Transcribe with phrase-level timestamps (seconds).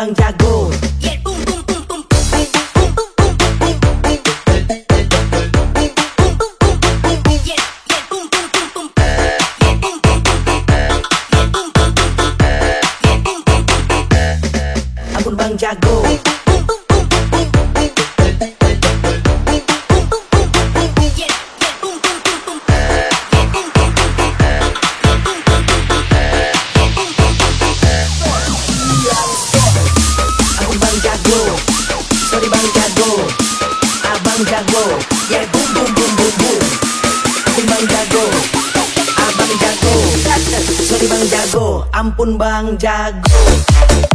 [0.00, 0.69] Bang Jago.
[42.20, 44.09] pun Bang Jago.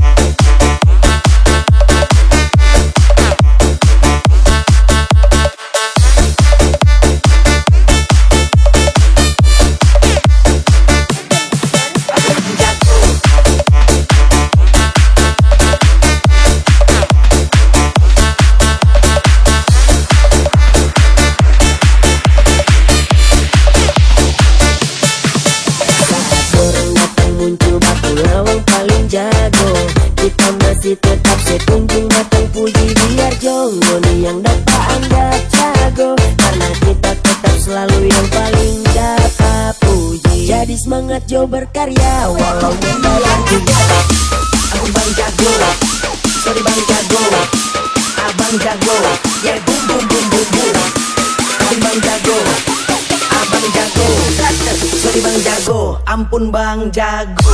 [41.25, 43.81] Jo berkarya Walau membayar juga
[44.77, 45.53] Aku bang jago
[46.45, 47.23] Sorry bang jago
[48.21, 48.97] Abang jago
[49.41, 50.77] Yeah boom boom boom boom boom
[51.65, 52.37] Aku bang jago
[53.41, 54.07] Abang jago
[55.01, 57.53] Sorry bang jago Ampun bang jago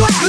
[0.00, 0.23] what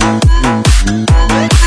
[0.00, 1.57] Mm-hmm.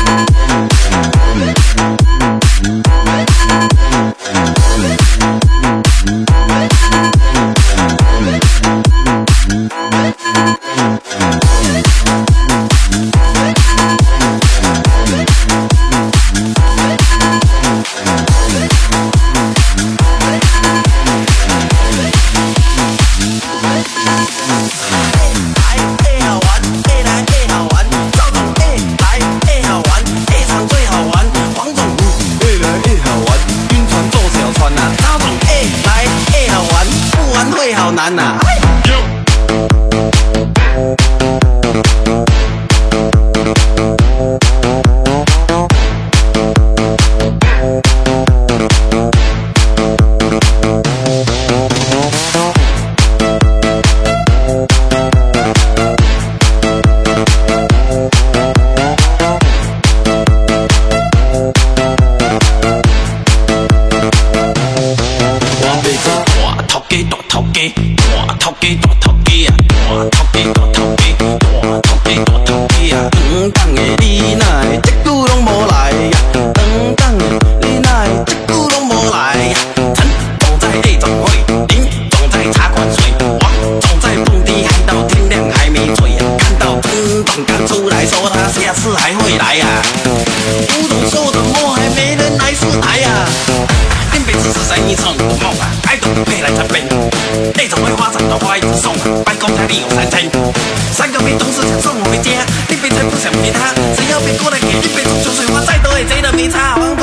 [104.80, 107.01] 一辈子穷水花， 再多也值得 sai.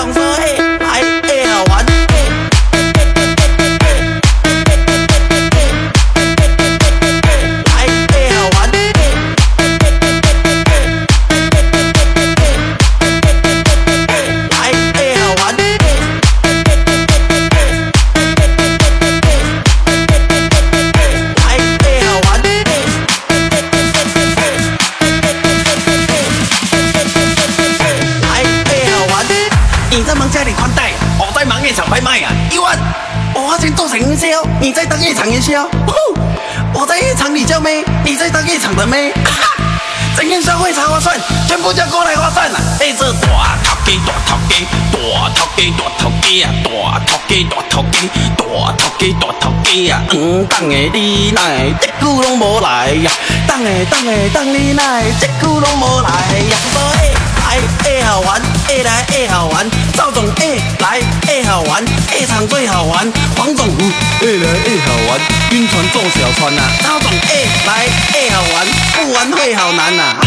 [47.80, 50.02] 头鸡，大头鸡，大头鸡啊！
[50.12, 53.48] 嗯，等的你来，这久拢无来呀、啊！
[53.48, 56.76] 的等的等你来，这久拢无来呀、啊！
[56.76, 56.78] 无
[57.48, 63.66] 来，会好玩，会来会好玩，赵总会来会好玩，会场最好玩，黄总
[64.20, 65.20] 会来会好玩，
[65.52, 66.64] 晕船坐小船啊！
[66.84, 70.20] 赵总会来会好玩，不玩会好难呐、啊！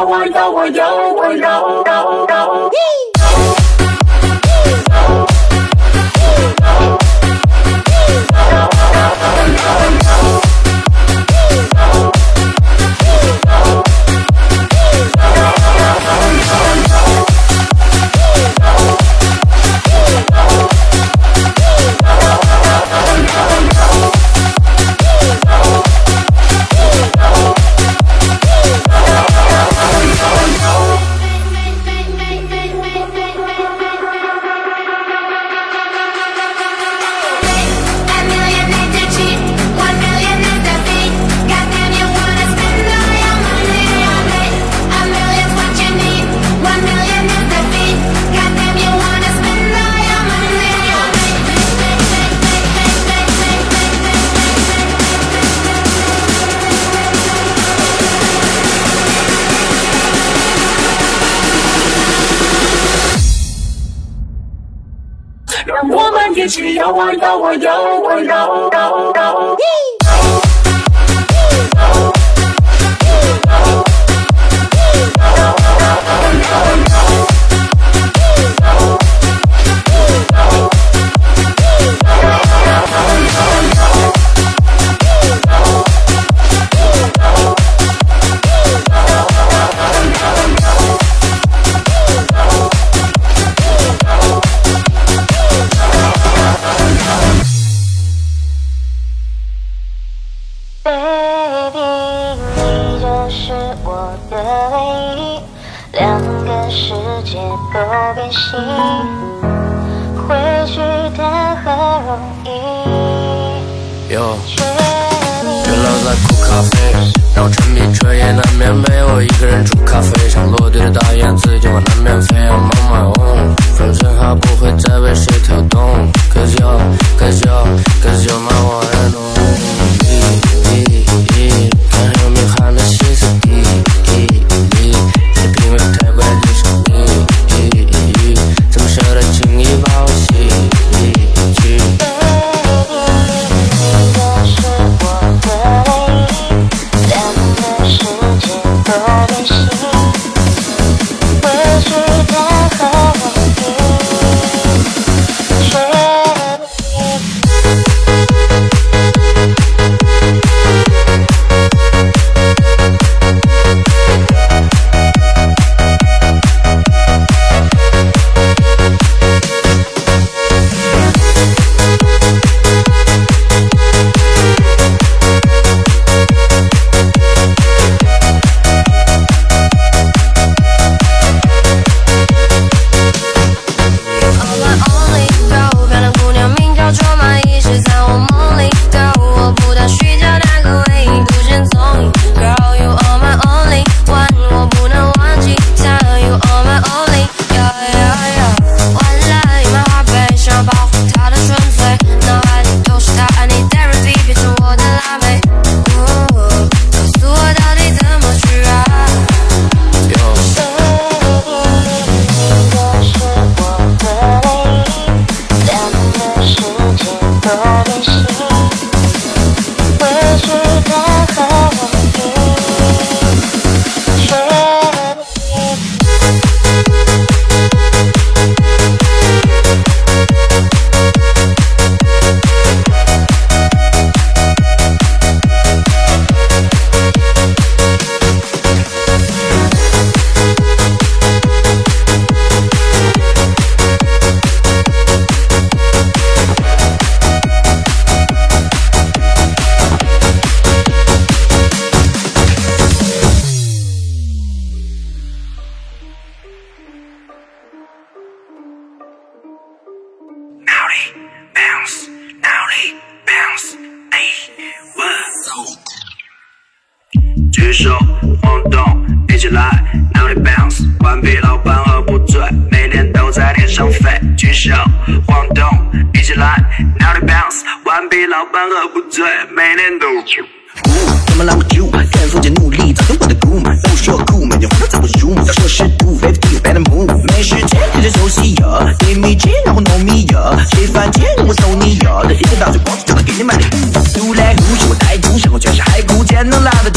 [0.00, 1.89] 摇啊摇啊摇啊摇。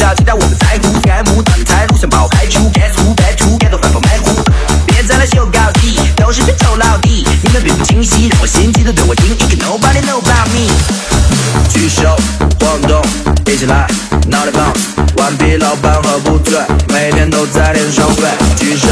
[0.03, 0.99] 要，其他我不在乎。
[1.01, 2.69] 干木打的菜，路上跑排除。
[2.69, 4.43] 干粗白粗，干到反跑满裤。
[4.85, 7.25] 别再来秀高级，都是些臭老弟。
[7.41, 9.31] 你们并不清晰，让我心急的对我听。
[9.31, 10.67] 一个 nobody know about me。
[11.69, 12.15] 举手，
[12.59, 13.01] 晃动，
[13.45, 13.87] 一起来，
[14.27, 14.73] 脑袋棒，
[15.15, 18.23] 顽皮老板喝不醉，每天都在天上飞。
[18.57, 18.87] 举手。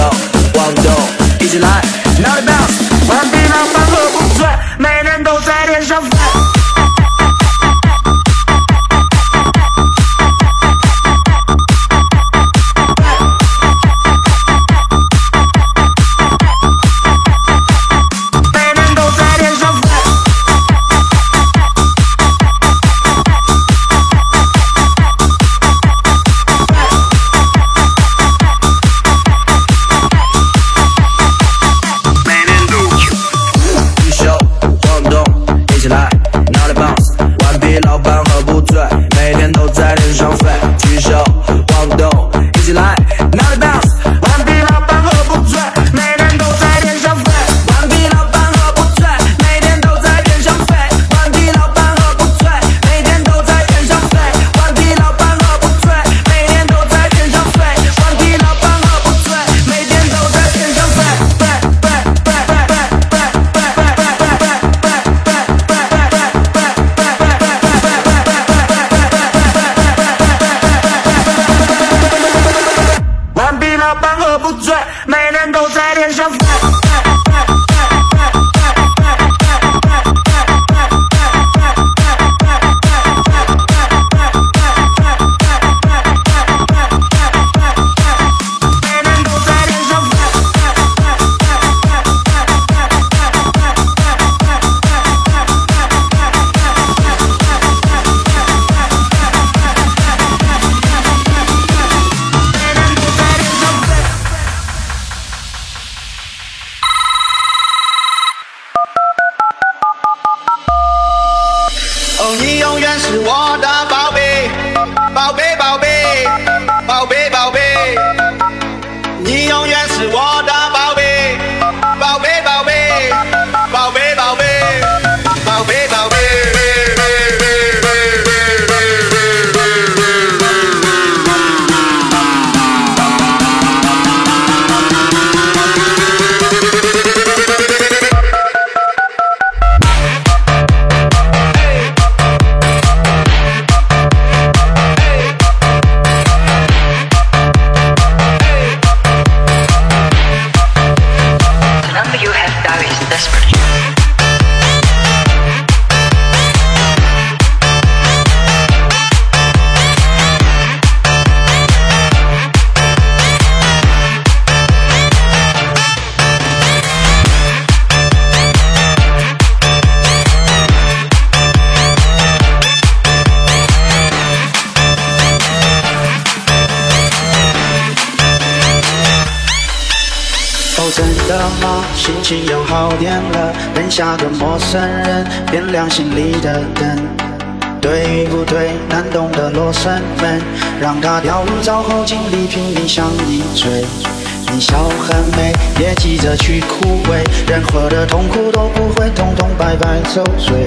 [195.77, 200.65] 别急着去枯萎，任何的痛苦都不会通通白白受罪。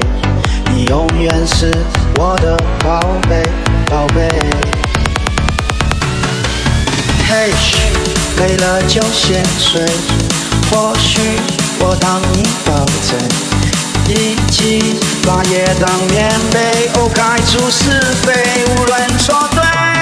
[0.72, 1.72] 你永远是
[2.16, 3.42] 我的宝贝，
[3.90, 4.28] 宝贝。
[7.28, 7.52] 嘿，
[8.38, 9.82] 累了就先睡，
[10.70, 11.20] 或许
[11.78, 13.16] 我当你的贼。
[14.06, 18.32] 一起把夜当棉被，哦，盖住是非，
[18.76, 19.93] 无论错对。